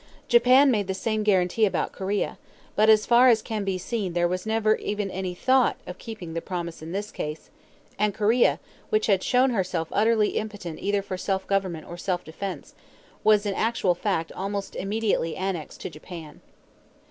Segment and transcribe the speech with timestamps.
[0.27, 2.39] Japan made the same guarantee about Korea,
[2.75, 6.33] but as far as can be seen there was never even any thought of keeping
[6.33, 7.51] the promise in this case;
[7.99, 8.59] and Korea,
[8.89, 12.73] which had shown herself utterly impotent either for self government or self defense,
[13.23, 16.41] was in actual fact almost immediately annexed to Japan.